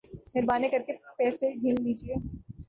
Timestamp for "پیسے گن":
1.17-1.75